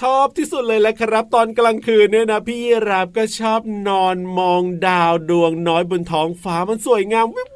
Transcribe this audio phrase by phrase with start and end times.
[0.00, 2.60] ชอบที่สุดเลยแหละครับ ตอนกลางคืนเนี่ยนะพี่
[2.90, 7.44] รับก็ชอบนอนมองดาวดวงน้อยบนท้องฟ้ามันสวยงามวิ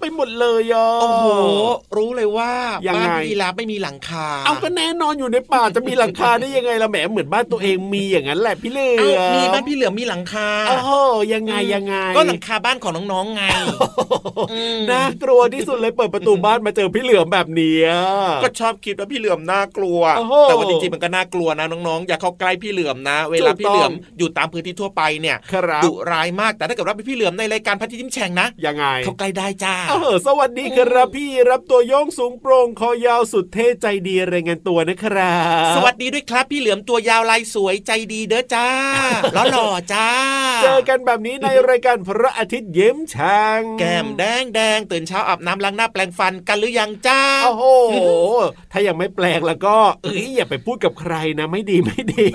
[0.00, 1.26] ไปหมดเลยอะโอ้โห
[1.96, 2.52] รู้เลยว่า
[2.86, 10.90] ยังไงบ้านพี่ยีราฟไม่มีหลังคา เอาก็แน่นอนอยู่ในป่าจะมีหลังคาได้ยังไงล่ะแหมเหมือนบ้านตัวเองมีอย่างนั้นแหละพี่เหลืเอ้าอมีบ้านพี่เหลือมมีหลังคาโอ้โห
[11.34, 13.42] ยังไงยังไง ก็หลังคาบ้านของน้องๆไง
[14.52, 17.88] อืมน่ากลัวที่สุดเลยเปิดประตูบ้านมาเจอพี่เหลือมแบบเนี้ย
[18.42, 29.87] ก็ชอบคิดว่าพี่เหลือมน่ากลัวโอ้โหแต่ว่าจริงๆมันก็น่ากลัวนะน้องๆอย่าเข้าใกล้พี่เหลือมนะ เวลาถูกต้องพี่เหลือมอยู่ตามพื้นที่ทั่วไปเนี่ยครับดุร้ายมากแต่ถ้าเกิดว่าเป็นพี่เหลือมในรายการพัทยิ้มแฉ่งนะยังไง เข้าใกล้ได้จ้าเออ
[30.26, 35.38] สวัสดีครับพี่รับตัวโยงสูงโปร่งคอยาวสุดเท่ใจดีรายงานตัวนะครั
[35.70, 38.68] บ สวัสดีด้วยครับ พี่เหลือมตัวยาวลายสวยใจดีเด้อจ้า
[39.36, 40.08] ล้อหล่อจ้า
[40.62, 47.64] เจอกันแบบนี้ในรายการพระอาทิตย์ยิ้มช่าง แก้มแดงแดงตื่นเช้าอาบน้ำล้างหน้าแปรงฟันกันหรือยังจ้าโอ้โห
[48.72, 52.28] ถ้ายังไม่แปลงแล้วก็เอ้ยอย่าไปพูดกับใครนะไม่ดีไม่ดี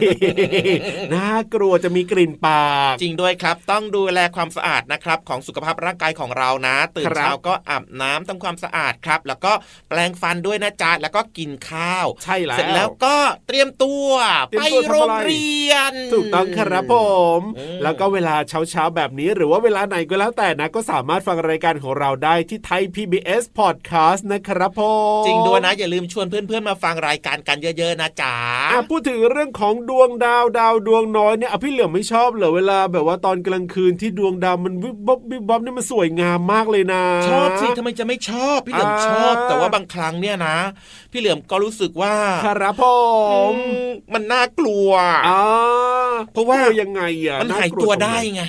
[1.14, 9.52] น่ากลัวจะมีกลิ่นปาก จริงด้วยครับ ต้องดูแลความสะอาดนะครับของสุขภาพร่างกายของเรานะ ตื่นครับเช้าก็อาบน้ำทำความสะอาดครับ แล้วก็
[9.90, 13.16] แปรงฟันด้วยนะจ๊ะแล้วก็กินข้าว ใช่แล้วเสร็จแล้วก็
[13.48, 14.12] เตรียมตัว
[14.50, 16.96] เตรีไปยมตัวทำอะไรโรงเรียน ถูกต้องครับผ
[17.40, 24.82] มอืมแล้วก็เวลาเช้าเช้าๆแบบนี้หรือว่าเวลาไหนก็แล้วแต่นะ ก็สามารถฟังรายการของเราได้ที่ไทย PBS Podcast นะครับผ
[25.22, 28.36] มจริงด้วยนะ อย่าลืมชวนเพื่อนๆมาฟังรายการกันเยอะๆนะจ๊ะ
[28.72, 40.58] อะพูดถึงเรื่องของดวงดาวดาวดวงน้อยเนี่ยอะพี่เหลือมไม่ชอบเหรอเวลาแบบว่าตอนกลางคืนที่ดวงดาวมันวิบวับวิบวับเนี่ยมันสวยงามมากเลยนะชอบสิทำไมจะไม่ชอบพี่เหลือมอ่าชอบ แต่ว่าบางครั้งเนี่ยนะ
[41.12, 42.14] พี่เหลือมก็รู้สึกว่า
[42.46, 42.84] ครับผ
[43.52, 44.90] มอืมมันน่ากลัว
[45.28, 45.44] อ่า
[46.34, 48.42] เพราะว่ากลัยังไงอะมันน่หายกลัตัวตรงหนได้ไง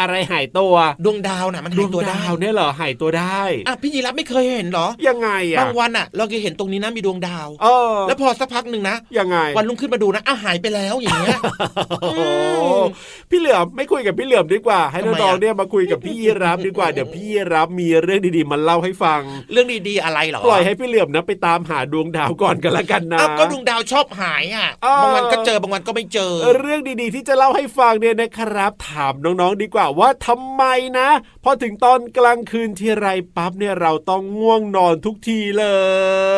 [0.00, 0.74] อะไรหายตัว
[1.04, 11.38] ดวงดาวน่ะ มันดหายวงตัวดาได้วเนี่ยเหรอหายตัวได้อะพี่ยีรับไม่เคยเห็นเหรอยังไงอะบางวันอะ เราเคยเห็นตรงนี้นะมีดวงดาวเออแล้วพอสักพักหนึ่งนะยังไง วันรุ่งขึ้นมาดูนะอ้าวหายไปแล้วอย่างเงี้ย
[12.02, 12.20] โอ้โห
[13.30, 19.20] พี่เหลือมไม่คุยกับพี่เหลือมดีกว่า ให้ทำไมน้องอะๆเนี่ยมาคุยกับพี่ยีรับดีกว่าเดี๋ยวพี่ยีรับมีเรื่องดีๆมาเล่าให้ฟัง
[19.52, 30.62] เรื่องดีๆอะไรเหรอปล่อยให้พี่เหลือมนะไปตามหาดวงดาวก่อนกันละกันนะอ้าวก็ดวงดาวชอบหายอะอ้าวบางวันก็เจอบางวันก็ไม่เจอ เรื่องดีๆ ที่จะเล่าให้ฟังเนี่ยนะครับ ถามน้องๆดีกว่าว่าทำไม
[30.98, 31.08] นะ
[31.44, 33.06] พอถึงตอนกลางคืนทีไร
[33.36, 35.64] ปั๊บเนี่ยเราต้องง่วงนอนทุกทีเล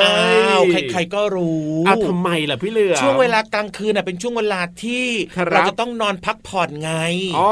[0.00, 5.06] ยอ้าวใครๆก็รู้อ้าวทำไมล่ะพี่เหลือมช่วงเวลากลางคืนน่ะเป็นช่วงเวลาที่
[5.36, 6.92] ครับเราจะต้องนอนพักผ่อนไง
[7.38, 7.50] อ๋อ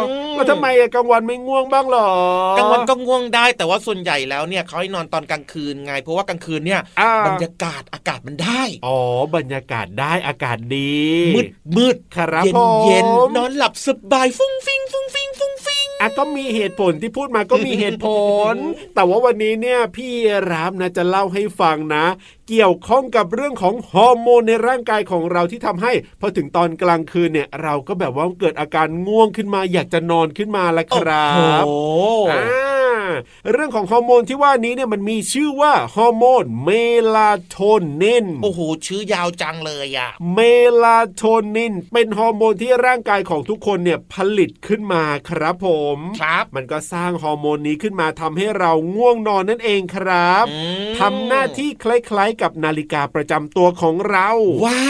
[0.00, 0.02] อ
[0.32, 2.10] มแล้วทำไมอะกลางวันไม่ง่วงบ้างเหรอ
[2.58, 8.98] กลางวันก็ง่วงได้แต่ว่าส่วนใหญ่แล้วเนี่ยเขาให้นอนตอนกลางคืนไง เพราะว่ากลางคืนเนี่ยอ่าบรรยากาศอากาศมันได้ อ๋อ
[9.36, 10.98] บรรยากาศได้อากาศดี
[11.34, 11.46] มืด
[11.76, 13.04] มืดครับเย็นผมเย็น
[13.36, 18.08] นอนหลับสบายฟุ้งฟิงฟุ้งฟิงฟุ้งฟิงอะก็มีเหตุผลที่พูดมาก็มีเหตุผ
[18.52, 18.54] ล
[18.94, 20.10] แต่ว่าวันนี้เนี่ยพี่
[20.50, 22.04] ราฟนะจะเล่าให้ฟังนะ
[22.48, 31.28] เกี่ยวข้องกับเรื่องของฮอร์โมนในร่างกายของเราที่ทำให้พอถึงตอนกลางคืนเนี่ยเราก็แบบว่าเกิดอาการง่วงขึ้นมาอยากจะนอนขึ้นมาละครั
[31.62, 31.76] บโอ้
[32.24, 32.87] โหอ่า
[33.52, 36.70] เรื่องของฮอร์โมนที่ว่านี้เนี่ยมันมีชื่อว่าฮอร์โมนเม
[37.14, 37.56] ลาโท
[38.02, 40.40] นินโอ้โหชื่อยาวจังเลยอะเม
[40.82, 41.22] ลาโท
[41.56, 50.58] นิน เป็นฮอร์โมนที่ร่างกายของทุกคนเนี่ยผลิตขึ้นมาครับผมครับ มันก็สร้างฮอร์โมนนี้ขึ้นมาทำให้เราง่วงนอนนั่นเองครับอื
[50.92, 54.28] มทำหน้าที่คล้ายๆ กับนาฬิกาประจำตัวของเรา
[54.64, 54.82] ว้า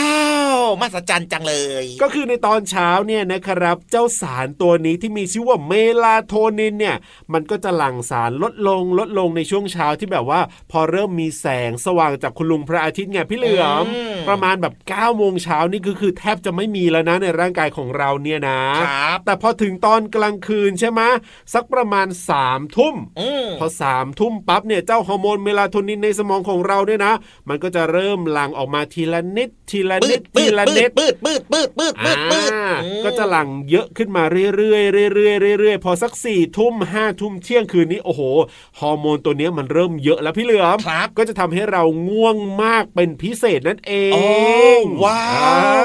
[0.59, 5.73] วมหัศจรรย์จังเลย ก็คือในตอนเช้าเนี่ยนะครับ เจ้าสารตัวนี้ที่มีชื่อว่าเม
[6.03, 6.95] ลาโทนินเนี่ย
[7.33, 10.41] มันก็จะหลั่งสารลดลงลดลงในช่วงเช้าที่แบบว่า
[10.71, 21.01] พอเริ่มมีแสงสว่างจากคุณลุงพระอาทิตย์ไงพี่เหลือมอืมประมาณแบบ9ก้าโมงเช้านี่ก็คือแทบจะไม่มีแล้วนะในร่างกายของเราเนี่ยนะครับแต่พอถึงตอนกลางคืนใช่ไหม
[21.53, 27.13] สักประมาณ3ามทุ่มอืมพอสามทุ่มปั๊บเนี่ยเจ้าฮอร์โมนเมลาโทนินในสมองของเราเนี่ยนะ
[27.49, 34.23] มันก็จะเริ่มหลั่งออกมาทีละนิดทีละปืนิดดปืทีดละปืนิดดปืดปืดปืดปืดปืดปืดอ่าอืมก็จะหลั่งเยอะขึ้นมา
[34.55, 38.21] เรื่อยๆเรื่อยๆเรื่อยๆพอสักสี่ทุ่มห้าทุ่มเที่ยงคืนนี้โอ้โห
[38.79, 44.25] ฮอร์โมนตัวเนี้ยมันเริ่มเยอะแล้วพี่เหลือมครับก็จะทำให้เราง่วงมากเป็นพิเศษนั่นเองโอ้
[45.03, 45.21] ว้า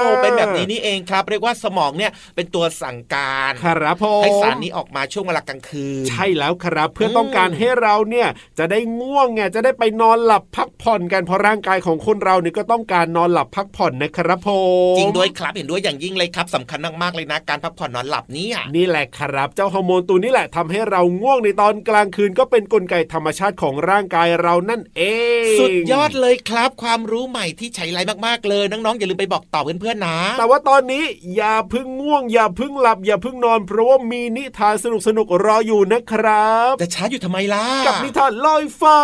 [0.05, 14.51] อ่วเป็นแบบนี้นี่เองครับ เรียกว่าสมองเนี่ยเป็นตัวสั่งการครับผมให้สารนี้ออกมาช่วงเวลากลางคืน ใช่แล้วครับ เพื่ออมต้องการให้เราเนี่ยจะได้ง่วงไงจะได้ไปนอนหลับพักผ่อนกันเพราะร่างกายของคนเราเนี่ยก็ต้องการนอนหลับพักผ่อนนะครับผ
[14.95, 25.03] มจริงด้วยครับเห็นด้วยอย่างยิ่งเลยครับสำคัญมากๆเลยนะการพักผ่อนนอนหลับเนี่ยนี่แหละครับ เจ้าฮอร์โมนตัวนี้แหละทำให้เราง่วงในตอนกลางคืนก็เป็นกลไกธรรมชาติของร่างกายเรานั่นเอ
[25.45, 31.05] ง สุดยอดเลยครับ ความรู้ใหม่ที่ใช้ไรมากๆเลยน้องๆอย่าลืมไปบอกต่อเพื่อนๆนะ แต่ว่าตอนนี้
[31.37, 34.87] อย่าเพึ่งง่วง อย่าเพึ่งหลับ อย่าเพึ่งนอน เพราะว่ามีนิทานส
[35.17, 38.99] นุกๆรออยู่นะครับจะช้าอยู่ทำไมล่ะกับนิทานลอยฟ้า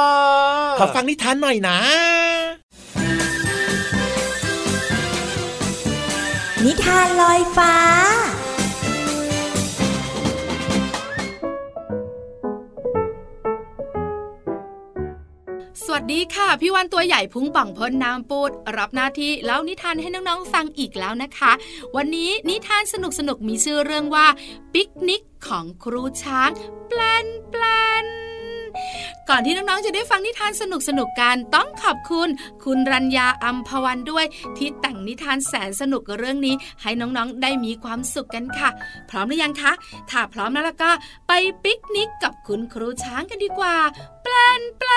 [0.79, 1.79] ขอฟังนิทานหน่อยนะ
[6.67, 7.75] นิทานลอยฟ้า
[16.13, 21.53] ดีค่ะ พี่วันตัวใหญ่พุงป่องพ้นน้ำปูด รับหน้าที่เล่านิทานให้น้องๆฟังอีกแล้วนะคะ
[21.97, 22.95] วันนี้นิทานส
[23.29, 24.27] นุกๆมีชื่อเรื่องว่า
[24.73, 26.51] ปิกนิกของครูช้าง
[26.89, 27.63] แปลนแปล
[28.05, 28.07] น
[29.29, 30.63] ก่อนที่น้องๆจะได้ฟังนิทานส
[30.99, 32.29] นุกๆกันต้องขอบคุณ
[32.65, 34.25] คุณรัญญาอัมพวันด้วย
[34.57, 38.71] ที่แต่งนิทานแสนสนุกเรื่องนี้ ให้น้องๆได้มีความสุขกันค่ะ
[39.11, 39.73] พร้อมหรือยังคะ
[40.11, 40.91] ถ้าพร้อมแล้วก็
[41.29, 41.33] ไป
[41.65, 43.77] ปิกนิกกับคุณครูช้างกันดีกว่า
[44.23, 44.90] แปลนแปล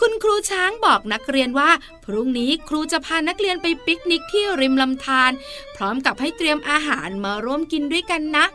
[0.00, 1.70] คุณครูช้างบอกนักเรียนว่า
[2.04, 5.32] พรุ่งนี้ครูจะพานักเรียนไปปิกนิกที่ริมลำธาร
[5.76, 8.46] พร้อมกับให้เตรียมอาหารมาร่วมกินด้วยกันนะ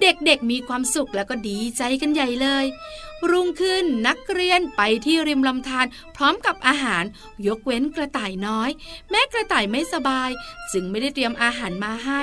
[0.00, 2.66] เด็กๆมีความสุขแล้วก็ดีใจกันใหญ่เลย
[3.30, 5.86] รุ่งขึ้นนักเรียนไปที่ริมลำธาร
[6.16, 7.04] พร้อมกับอาหาร
[7.46, 8.70] ยกเว้นกระต่ายน้อย
[9.10, 10.30] แม่กระต่ายไม่สบาย
[10.72, 12.22] จึงไม่ได้เตรียมอาหารมาให้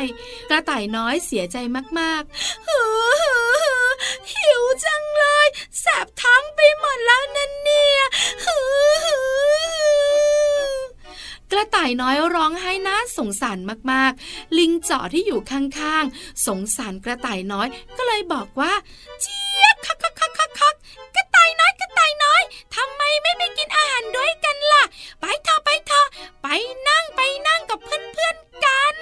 [0.49, 1.57] กระต่ายน้อยเสียใจ
[1.99, 5.47] มากๆหิวจังเลย
[5.79, 7.99] แสบท้องไปหมดแล้วนั่นเนี่ย
[11.51, 13.57] กระต่ายน้อยร้องไห้น่าสงสาร
[13.91, 18.73] มากๆ ลิงจ่อที่อยู่ข้างๆ สงสารกระต่ายน้อยก็เลยบอกว่า
[19.21, 20.75] เจี๊ยบคักคักคักคักคัก
[21.15, 22.41] กระต่ายน้อยกระต่ายน้อย
[22.75, 24.83] ทำไมไม่ไปกินอาหารด้วยกันล่ะ
[25.19, 26.07] ไปเถอะไปเถอะ
[26.41, 26.47] ไป
[26.87, 28.95] นั่งไปนั่งกับเพื่อนๆกัน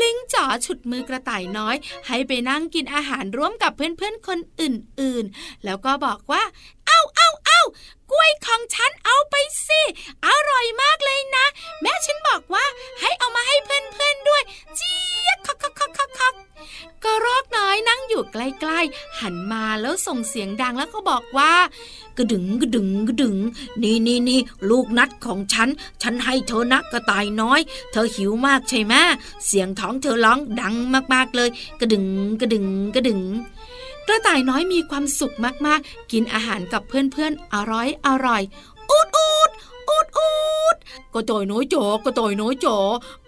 [0.00, 6.42] ลิงจ๋อฉุดมือกระต่ายน้อย ให้ไปนั่งกินอาหารร่วมกับเพื่อนๆคนอื่นๆ แล้วก็บอกว่า
[6.98, 7.60] เอาเอาเอา
[8.10, 9.34] กล้วยของฉันเอาไป
[9.66, 9.80] สิ
[10.26, 11.46] อร่อยมากเลยนะ
[11.82, 12.64] แม่ฉันบอกว่า
[13.00, 14.42] ให้เอามาให้เพื่อนๆด้วย
[14.76, 16.34] เจี๊ยคักคักคักคักคัก
[17.04, 18.36] กระรอกน้อยนั่งอยู่ใก
[18.70, 21.52] ล้ๆ หันมาแล้วส่งเสียงดังแล้วก็บอกว่า
[22.18, 23.36] กระดึงกระดึงกระดึง
[23.82, 24.40] นี่นี่นี่
[24.70, 25.68] ลูกนัดของฉัน
[26.02, 27.60] ฉันให้เธอนะกระต่ายน้อย
[27.92, 28.94] เธอหิวมากใช่ไหม
[29.46, 30.74] เสียงท้องเธอร้องดัง
[31.12, 31.48] มากๆเลย
[31.80, 32.04] กระดึง
[32.40, 33.20] กระดึงกระดึง
[34.10, 35.34] กระต่ายน้อยมีความสุข
[35.66, 38.42] มากๆ กินอาหารกับเพื่อนๆ อร่อยอร่อย
[38.90, 39.50] อูดอูด
[39.88, 40.30] อูดอู
[40.74, 40.76] ด
[41.14, 42.78] กระต่ายน้อยจอกระต่ายน้อยจอ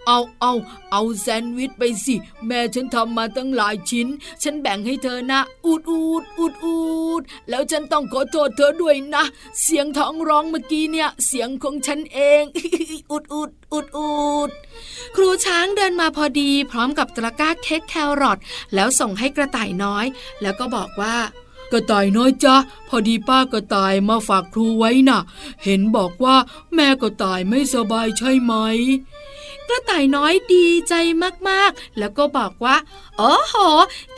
[0.07, 0.53] เอาเอา
[0.91, 2.15] เอาแซนด์วิชไปสิ
[2.45, 4.07] แม่ฉันทำมาตั้งหลายชิ้น
[4.43, 6.79] ฉันแบ่งให้เธอนะ อูดอูดอูดอู
[7.19, 9.23] ดแล้วฉันต้องขอโทษเธอด้วยนะ
[9.61, 12.43] เสียงท้องร้องเมื่อกี้เนี่ย เสียงของฉันเอง
[13.11, 14.11] อูดอูดอูดอู
[14.47, 14.49] ด
[15.15, 18.37] ครูช้างเดินมาพอดี พร้อมกับตะกร้าเค้กแครอท
[18.75, 20.05] แล้วส่งให้กระต่ายน้อย
[20.41, 21.15] แล้วก็บอกว่า
[21.71, 22.55] กระต่ายน้อยจ้ะ
[22.87, 25.21] พอดีป้ากระต่ายมาฝากครูไว้น่ะ
[25.63, 26.35] เห็นบอกว่า
[26.73, 28.53] แม่กระต่ายไม่สบายใช่ไหม
[29.69, 30.93] กระต่ายน้อยดีใจ
[31.49, 32.75] มากๆ แล้วก็บอกว่า
[33.17, 33.55] โอ้โห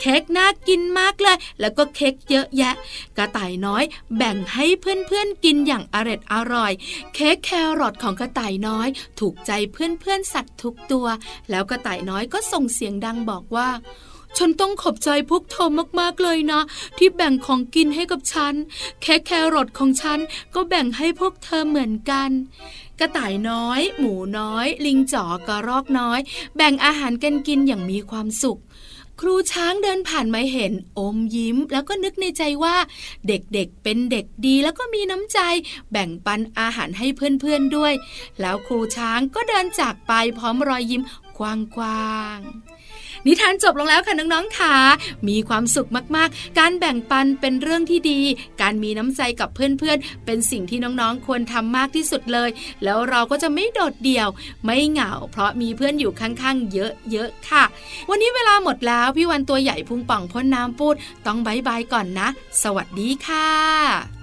[0.00, 2.74] เค้กน่ากินมากเลย แล้วก็เค้กเยอะแยะ
[3.16, 3.84] กระต่ายน้อย
[4.16, 6.72] แบ่งให้เพื่อนๆกินอย่างอร็ดอร่อย
[7.14, 8.88] เค้กแครอทของกระต่ายน้อย
[9.20, 11.06] ถูกใจเพื่อนๆสัตว์ทุกตัว
[11.50, 13.68] แล้วกระต่ายน้อยก็ส่งเสียงดังบอกว่า
[14.38, 16.62] ฉันต้องขอบใจพวกเธอมากๆเลยนะ
[16.98, 18.54] ที่แบ่งของกินให้กับฉัน
[19.02, 20.18] แค่แครอทของฉัน
[20.54, 22.30] ก็แบ่งให้พวกเธอเหมือนกัน
[23.00, 26.20] กระต่ายน้อย หมูน้อย ลิงจ๋อกระรอกน้อย
[26.56, 28.60] แบ่งอาหารกันกินอย่างมีความสุข
[29.20, 32.76] ครูช้างเดินผ่านมาเห็นอมยิ้ม แล้วก็นึกในใจว่า
[33.28, 35.38] เด็กๆเป็นเด็กดีแล้วก็มีน้ำใจ
[35.92, 37.92] แบ่งปันอาหารให้เพื่อนๆด้วย
[38.40, 41.02] แล้วครูช้างก็เดินจากไปพร้อมรอยยิ้ม
[41.38, 41.40] ก
[41.80, 42.83] ว้างๆ
[43.26, 44.74] นิทานจบลงแล้วค่ะน้องๆค่ะ
[45.28, 48.20] มีความสุขมากๆ การแบ่งปันเป็นเรื่องที่ดี
[48.62, 52.50] การมีน้ำใจกับเพื่อนๆ เป็นสิ่งที่น้องๆ ควรทำมากที่สุดเลย
[52.84, 54.28] แล้วเราก็จะไม่โดดเดี่ยว
[54.64, 57.64] ไม่เหงา เพราะมีเพื่อนอยู่ข้างๆ เยอะๆ ค่ะ
[58.10, 62.28] วันนี้เวลาหมดแล้วพี่วันตัวใหญ่พุงป่องพ่นน้ำปูด ต้องบายบายก่อนนะ
[62.62, 64.13] สวัสดีค่ะ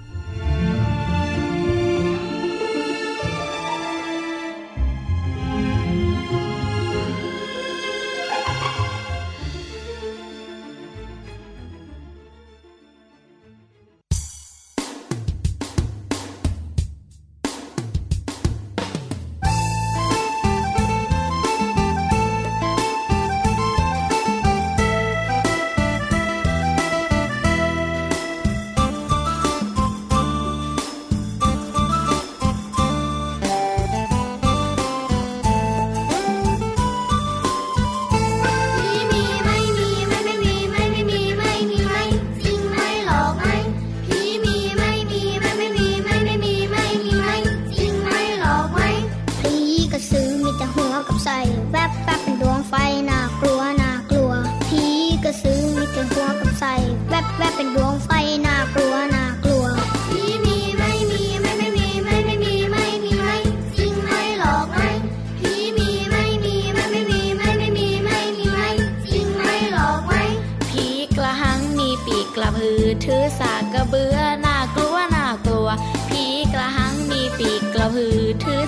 [78.04, 78.61] คือถือ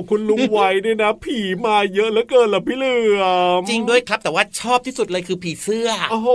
[0.00, 3.22] ของคุณลุงไวเนี่ยนะ ผีมาเยอะเหลือเกินล่ะพี่เหลือ
[3.58, 6.28] มจริงด้วยครับ แต่ว่าชอบที่สุดเลยคือผีเสื้อโอ้โห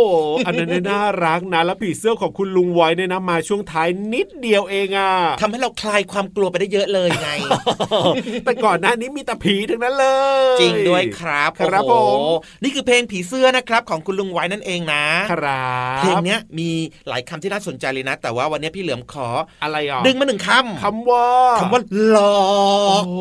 [0.45, 7.29] อันนั้นเนี่ยน่ารักนะแล้วผีเสื้อของคุณลุงไวเนี่ยนะมาช่วงท้ายนิดเดียวเองอะทำให้เราคลายความกลัวไปได้เยอะเลยไง
[8.45, 10.07] แต่ก่อนหน้านี้มีแต่ผีทั้งนั้นเล
[10.53, 12.19] ย จริงด้วยครับครับโอ้โหผม
[12.63, 16.69] นี่คือเพลงผีเสื้อนะครับ ของคุณลุงไว้นั่นเองนะครับเพลงเนี้ยมี
[17.09, 19.27] หลายคำที่น่าสนใจเลยนะ แต่ว่าวันนี้พี่เหลือมขอ
[19.63, 21.27] อะไรอะดึงมาหนึ่งคำคำว่า
[21.59, 22.35] คำว่าหลอ
[22.87, 23.19] โอ้กโห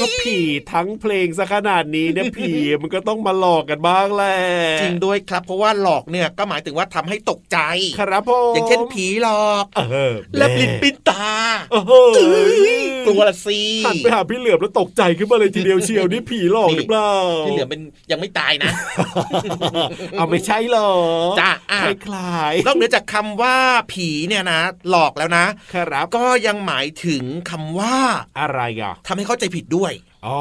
[0.00, 0.38] ก็ผี
[0.72, 2.52] ทั้งเพลงซะขนาดนี้เนี่ยผี
[2.82, 4.36] มันก็ต้องมาหลอกกันบ้างแหละ
[4.80, 7.58] จริงด้วยครับ เพราะว่าหลอกเนี่ยก็หมายถึงว่าทำให้ตกใจ
[7.98, 11.28] ครับผมอย่างเช่นผีหลอกเออและปลิ้นปิ้นตา
[11.72, 11.92] โอ้โห
[13.06, 17.12] กลัวละสิหันไปหาพี่เหลือมแล้วตกใจขึ้นมาเลยทีเดียวเชียวนี่ผีหลอกหรือเปล่า
[17.46, 18.70] พี่เหลือมเป็นยังไม่ตายนะ
[20.16, 20.90] เอาไม่ใช่หรอ
[21.40, 23.56] จ้ะอะคล้ายนอกเหนือจากคำว่า
[23.92, 27.96] ผีเนี่ยนะ หลอกแล้วนะๆครับก็ยังหมายถึงคำว่า
[28.38, 29.92] อะไรอะทำให้เข้าใจผิดด้วย
[30.26, 30.38] อ๋อ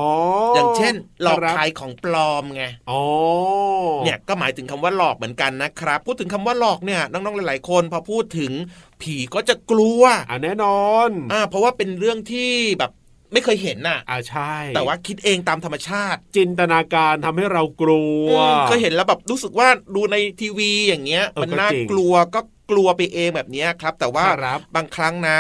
[0.54, 3.02] ออย่างเช่น หลอกครับขายของปลอมไงอ๋อ
[4.04, 8.52] เนี่ยก็หมายถึงคำว่าหลอกเหมือนกันนะครับ พูดถึงคำว่าหลอกเนี่ยน้องๆหลาย ๆ คน พอพูดถึง
[9.02, 12.92] ผีก็จะกลัวอะแน่นอนอ่าเพราะว่าเป็นเรื่องที่แบบ
[13.34, 22.40] ไม่เคยเห็นน่ะ อะใช่ แต่ว่าคิดเองตามธรรมชาติ จินตนาการทำให้เรากลัวอืมเคยเห็นแล้วแบบรู้สึกว่าดูในทีวีอย่างเงี้ยเออมันก็น่าจริงกลัวก็
[22.72, 25.40] กลัวไปเองแบบเนี้ยครับ แต่ว่าครับบางครั้งนะ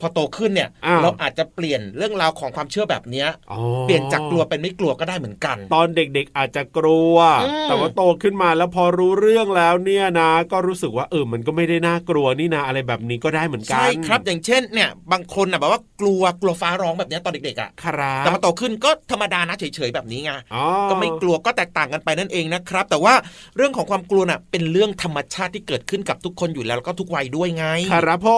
[0.00, 23.14] พอโตขึ้นเนี่ยอ้าวเราอาจจะเปลี่ยนเรื่องราวของความเชื่อแบบเนี้ยอ๋อเปลี่ยนจากกลัวเป็นไม่กลัวก็ได้เหมือนกัน ตอนเด็กๆอาจจะกลัวอืมแต่ว่าโตขึ้นมาแล้วพอรู้เรื่องแล้วเนี่ยนะ ก็รู้สึกว่าเออมันก็ไม่ได้น่ากลัวนี่นะอะไรแบบนี้ก็ได้เหมือนกันใช่ครับอย่างเช่นเนี่ยบางคนน่ะแบบว่ากลัวกลัวฟ้าร้องแบบเนี้ยตอนเด็กๆอะครับแต่มาโตขึ้นก็ธรรมดานะเฉยๆแบบนี้ไงอ๋อก็ไม่กลัวก็แตกต่างกันไปนั่นเองนะครับ แต่ว่า
[23.56, 28.28] เรื่องของความกลัวน่ะเป็นเรื่องธรรมชาติที่เกิดขึ้นกับทุกคนอยู่แล้วแล้วก็ทุกวัยด้วยไง ครับผ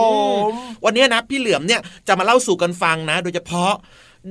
[0.43, 0.51] ม
[0.85, 3.73] วันนี้นะพี่เหลือมเนี่ยจะมาเล่าสู่กันฟังนะ โดยเฉพาะ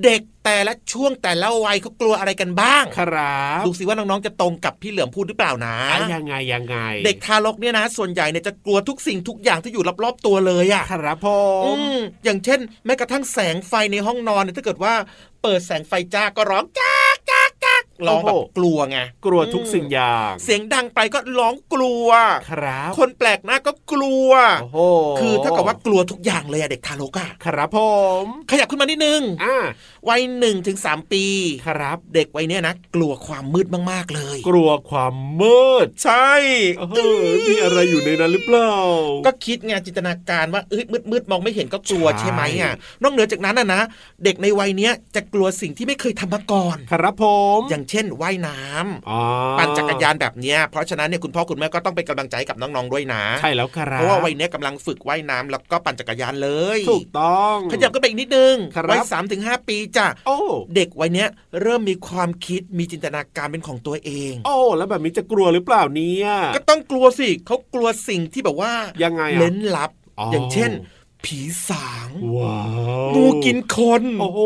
[0.03, 11.27] เด็กแต่ละช่วงแต่ละวัยเขากลัวอะไรกันบ้าง ครับดูสิว่าน้องๆจะตรงกับพี่เหลือมพูดหรือเปล่านะอะยังไงยังไง เด็กทารกเนี่ยนะ ส่วนใหญ่เนี่ยจะกลัวทุกสิ่งทุกอย่างที่อยู่รอบๆตัวเลยอะครับผ
[11.65, 14.93] อืมมอย่างเช่น แม้กระทั่งแสงไฟในห้องนอนเนี่ยถ้าเกิดว่า
[15.41, 17.26] เปิดแสงไฟจ้าก็ร้องจ้ากจ้ากจ้าก
[18.07, 22.07] ร้องแบบกลัวไงกลัวทุกสิ่งอย่าง เสียงดังไปก็ร้องกลัว
[22.51, 24.29] ครับ คนแปลกหน้าก็กลัว
[24.61, 24.79] โอ้โห
[25.19, 27.79] คือถ้ากับว่ากลัวทุกอย่างเลยอะเด็กทารกอะครับผ
[28.21, 29.57] ม ขยับขึ้นมานิดนึงอ่า
[30.09, 31.25] วัยหนึ่งถึงสามปี
[31.67, 36.31] ครับ เด็กวัยเนี้ยนะกลัวความมืดมากๆเลย กลัวความมืด ใช่
[36.77, 36.83] เอ
[37.21, 38.73] อมีอะไรอยู่ในนั้นหรือเปล่า
[39.25, 43.81] ก็คิดไงจินตนาการว่าเอ้ยมืดมืดๆมองไม่เห็นก็กลัวใช่ใช่ไหมอะนอกเหนือจากนั้นอะนะ
[44.23, 47.25] เด็กในวัยเนี้ยจะกลัวสิ่งที่ไม่เคยทำมาก่อน ครับผ
[47.57, 49.19] มอย่างเช่นว่ายน้ำอ๋อ
[49.59, 60.37] ปั่นจักรยานแบบเนี้ยเพราะฉะนั้นเนี่ยคุณพ่อคุณแม่ก็ต้องเป็นกำลังใจให้กับน้องๆด้วยนะใช่แล้วครับเพราะว่าวัยเนี้ยกำลังฝึกว่ายน้ำแล้วก็ปั่นจักรยานเลย ถูกต้องขยับก็ไปอีกนิดนึงครับวัยสามถึงห้าปีจ้ะโอ้
[60.75, 61.29] เด็กวัยเนี้ย
[61.61, 68.73] เริ่มมีความคิดมีจินตนาการเป็นของตัวเอง โอ้แล้วแบบนี้จะกลัวหรือเปล่าเนี่ยก็ต้องกลัวสิเขากลัวสิ่งที่แบบว่า
[69.03, 70.71] ยังไงอะเล้นลับอ๋อออย่างเช่น
[71.25, 72.61] ผีสางว้า
[73.09, 74.39] วงูกินคนโอ้โห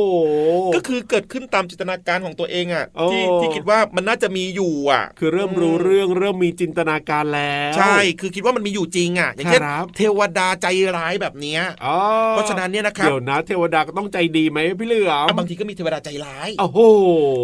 [0.75, 11.97] ก็คือเกิดขึ้นตามจินตนาการของตัวเองอะโอ้ที่ที่คิดว่ามันน่าจะมีอยู่อะ คือเริ่มรู้เรื่องเริ่มมีจินตนาการแล้ว ใช่คือคิดว่ามันมีอยู่จริงอะ อย่างเช่นครับเทวดาใจร้ายแบบเนี้ยอ๋อ
[12.31, 16.79] เพราะฉะนั้นเนี่ยนะครับเดี๋ยวนะ เทวดาก็ต้องใจดีไหมพี่เหลือมอะบางทีก็มีเทวดาใจร้ายโอ้โห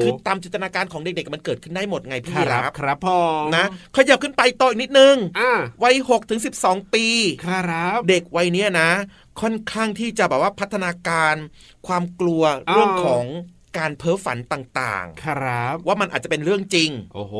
[0.04, 3.20] คือตามจินตนาการของเด็กๆมันเกิดขึ้นได้หมดไงพี่ครัรับบครับพ่อ
[3.56, 5.52] นะขยับขึ้นไปต่ออีกนิดนึงอ่า
[5.84, 7.06] วัยหกถึงสิบสองปี
[7.46, 8.90] ครับเด็กวัยเนี้ยนะ
[9.41, 11.36] ค่อนข้างที่จะแบบว่าพัฒนาการ
[11.88, 13.26] ความกลัวเรื่องของ
[13.78, 17.36] การเพ้อฝันต่างครับๆว่ามันอาจจะเป็นเรื่องจริง โอ้โห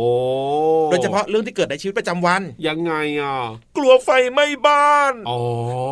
[0.90, 3.38] โดยเฉพาะเรื่องที่เกิดในชีวิตประจำวัน ยังไงอะ
[3.78, 5.40] กลัวไฟไหม้บ้านอ๋อ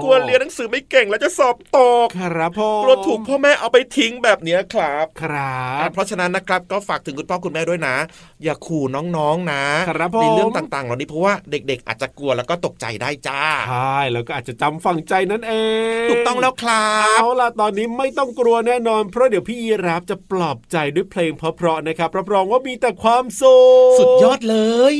[0.03, 7.95] กลัวเรียนหนังสือไม่เก่งแล้วจะสอบตก ครับพ่อกลัวถูกพ่อแม่เอาไปทิ้งแบบเนี้ยครับ ครับ เพราะฉะนั้นนะครับก็ฝากถึงคุณพ่อคุณแม่ด้วยนะ
[8.43, 15.53] อย่าขู่น้องๆนะครับผมในเรื่องต่างๆ เหล่านี้เพราะว่าเด็กๆ อาจจะกลัวแล้วก็ตกใจได้จ้า ใช่แล้วก็อาจจะจำฝังใจนั่นเอ
[16.05, 23.57] ง ถูกต้องแล้วครับ เอาล่ะตอนนี้ไม่ต้องกลัวแน่นอน เพราะเดี๋ยวพี่ยีรับจะปลอบใจด้วยเพลงเพราะๆนะครับรับรองว่ามีแต่ความสุ
[23.89, 24.57] ขสุดยอดเล
[24.95, 24.97] ย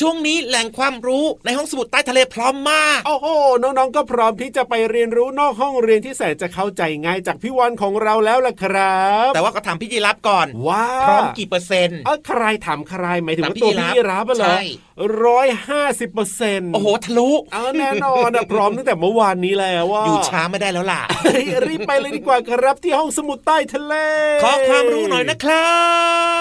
[0.00, 3.26] ช่วงนี้แหล่งความรู้ในห้องสมุดใต้ทะเลพร้อมมาก โอ้โห
[3.62, 14.62] น้องๆก็พร้อมที่จะไปเรียนรู้นอกห้องเรียนที่แสนจะเข้าใจง่ายจากพี่วันของเราแล้วล่ะครับ แต่ว่าก็ถามพี่ยีรับก่อนว้าพร้อมกี่เปอร์เซ็นต์เออใครถามใครหมายถึงถามว่าตัวพี่พี่รับรับอะเหรอใช่
[15.24, 23.94] ร้อยห้าสิบเปอร์เซ็นต์โอ้โหทะลุเอาแน่นอนอะพร้อมตั้งแต่เมื่อวานนี้แล้วว่าอยู่ช้าไม่ได้แล้วล่ะเฮ้ยรีบไปเลยดีกว่าครับที่ห้องสมุดใต้ทะเล
[24.44, 25.74] ขอความรู้หน่อยนะครั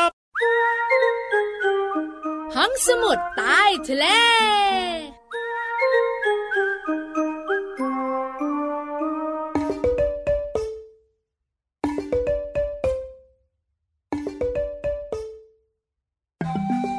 [0.08, 0.10] บ
[2.56, 4.06] ห้องสมุดใต้ทะเล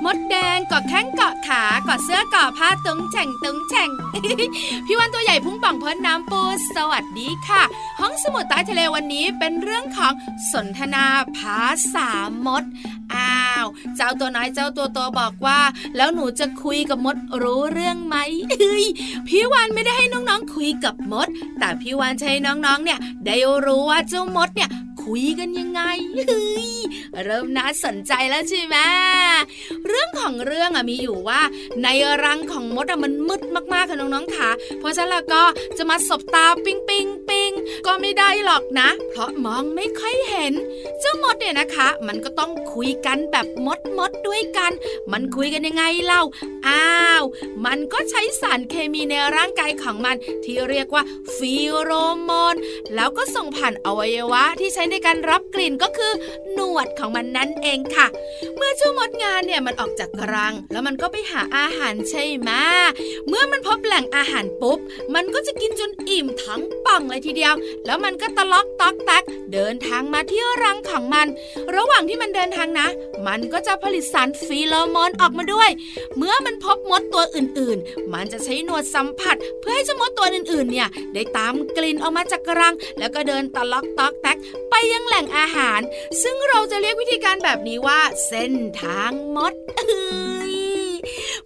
[0.05, 3.90] มดแดงเกาะแข้งเกาะขาเกาะเสื้อเกาะผ้าตึงแฉ่งตึงแฉ่ง
[4.87, 6.43] พี่วันตัวใหญ่พุ่งป่องพ้นน้ำปู
[6.77, 7.62] สวัสดีค่ะ
[8.01, 10.12] ห้องสมุดใต้ทะเลวันนี้เป็นเรื่องของ
[10.53, 11.05] สนทนา
[11.37, 11.62] ภา
[11.95, 12.09] ษา
[12.47, 12.64] มด
[13.14, 15.61] อ้าว เจ้าตัวน้อยเจ้าตัวโตบอกว่า
[15.97, 18.17] แล้วหนูจะคุยกับมดรู้เรื่องไหม
[18.51, 18.85] เฮ้ย
[19.29, 23.37] พี่วันไม่ได้ให้น้องๆคุยกับมด แต่พี่วันให้น้องๆเนี่ย ได้
[23.67, 24.71] รู้ว่าเจ้ามดเนี่ย
[25.05, 25.81] คุยกันยังไง
[26.29, 26.69] เฮ้ย
[27.25, 28.77] เริ่มน่าสนใจแล้วใช่ไหม
[29.88, 31.40] เรื่องของเรื่องอะมีอยู่ว่า
[31.83, 31.88] ใน
[32.25, 35.43] รังของมดอะมันมืดมากๆค่ะน้องๆค่ะ เพราะฉะนั้นแล้วก็
[35.79, 37.51] จะมาสบตาปิงปิงปิง
[37.87, 40.53] ก็ไม่ได้หรอกนะ เพราะมองไม่ค่อยเห็น
[41.01, 44.73] เจ้ามดเนี่ยนะคะ มันก็ต้องคุยกันแบบมดมดด้วยกัน
[45.12, 46.23] มันคุยกันยังไงเล่า
[46.69, 46.88] อ้า
[47.21, 47.25] ว
[47.64, 51.03] มันก็ใช้สารเคมีในร่างกายของมัน ที่เรียกว่า
[51.37, 51.90] ฟีโร
[52.23, 52.55] โมน
[52.95, 56.12] แล้วก็ส่งผ่านอวัยวะที่ใช้ในการรับกลิ่นก็คือ
[56.52, 58.07] หนวดของมันนั่นเองค่ะ
[58.57, 62.50] เมื่อเจ้ามดงานเนี่ยมันออกจากรัง แล้วมันก็ไปหาอาหารใช่ไหม
[63.28, 64.78] เมื่อมันพบแหล่งอาหารปุ๊บ
[65.14, 67.54] มันก็จะกินจนอิ่มทั้งป่องเลยทีเดียว
[67.87, 71.26] แล้วมันก็ตะล็อกตอกแตกเดินทางมาที่รังของมัน
[71.76, 72.88] ระหว่างที่มันเดินทางนะ
[73.26, 75.70] มันก็จะผลิตสารฟีโรโมนออกมาด้วย
[76.16, 84.37] เมื่อมันพบมดตัวอื่นๆ มันจะใช้หนวดสัมผัส เพื่อให้เจ้ามดตัวอื่นๆ เนี่ยได้ตามกลิ่นออกมาจากรัง แล้วก็เดินตะล็อกตอกแตก
[84.70, 85.81] ไปยังแหล่งอาหาร
[86.23, 89.85] ซึ่งเราจะเรียกวิธีการแบบนี้ว่า เส้นทางมดเอ้
[90.34, 90.34] ย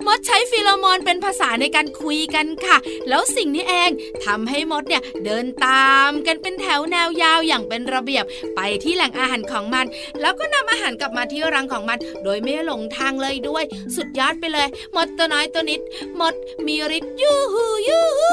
[0.07, 2.77] มดใช้ฟีโรโมนเป็นภาษาในการคุยกันค่ะ
[3.09, 3.91] แล้วสิ่งนี้เอง
[4.25, 8.25] ทำให้มดเนี่ยเดินตามกันเป็นแถวแนวยาวอย่างเป็นระเบียบ
[8.57, 9.87] ไปที่แหล่งอาหารของมัน
[10.21, 13.65] แล้วก็นำอาหารกลับมาที่รังของมัน โดยไม่หลงทางเลยด้วย
[13.97, 15.81] สุดยอดไปเลย มดตัวน้อยตัวนิด
[16.21, 16.35] มด
[16.67, 18.33] มีฤทธิ์ยูฮูยูฮู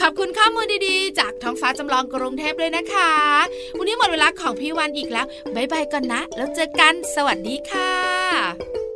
[0.00, 3.10] ขอบคุณข้อมูลดีๆ จากท้องฟ้าจำลองกรุงเทพเลยนะคะ
[3.76, 8.87] วันนี้หมดเวลาของพี่วันอีกแล้วบายบายก่อนนะ แล้วเจอกัน สวัสดีค่ะ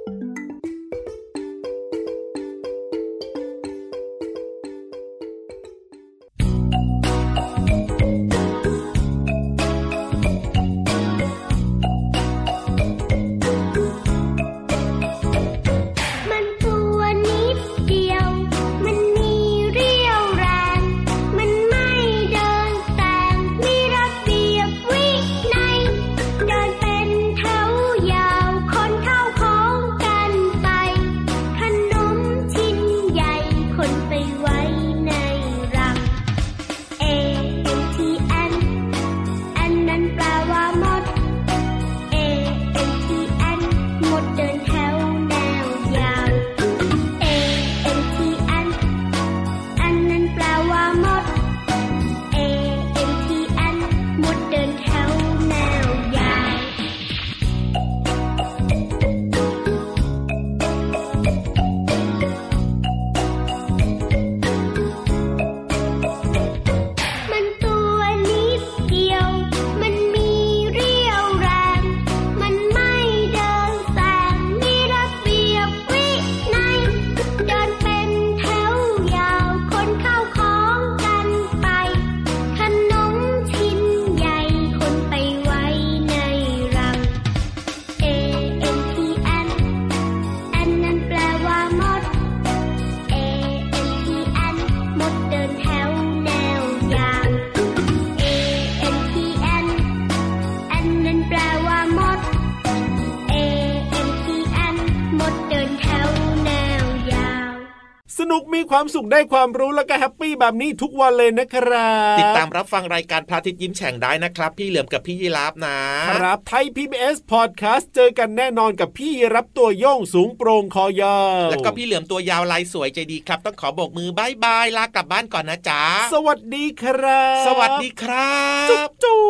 [108.32, 115.78] นุกมีความสุขได้ความรู้แล้วก็ happy แบบนี้ทุกวันเลยนะครับติดตามรับฟังรายการพระอาทิตย์ยิ้มแฉ่งได้นะครับ พี่เหลือมกับพี่ยีราฟนะ
[116.16, 125.82] ครับไทย PBS Podcast เจอกันแน่นอนกับพี่ราฟตัวโย่งสูงโปร่งคอยาวแล้วก็พี่เหลือมตัวยาวลายสวยใจดีครับ ต้องขอโบกมือ bye bye ลากลับบ้านก่อนนะจ๊ะ
[126.14, 129.22] สวัสดีครับ สวัสดีครับ จุ๊บจุ๊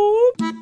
[0.59, 0.62] บ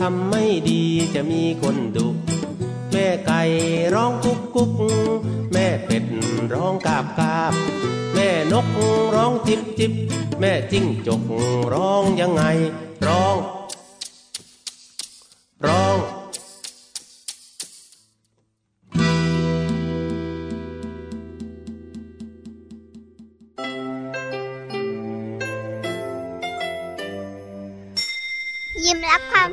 [0.00, 0.82] ทำไม่ดี
[1.14, 2.06] จะมีคนดุ
[2.92, 3.40] แม่ไก่
[3.94, 4.70] ร้องกุ๊กกุ๊ก
[5.52, 6.04] แม่เป็ด
[6.54, 7.52] ร้องกาบกาบ
[8.14, 8.66] แม่นก
[9.14, 9.92] ร้องจิบจิบ
[10.40, 11.22] แม่จิ้งจก
[11.72, 12.89] ร้องยังไงร้องร้อง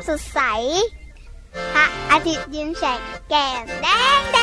[0.08, 0.40] สดใส
[1.74, 3.88] พระอาทิตย์ยิ้มแฉกแก้มแด
[4.20, 4.37] ง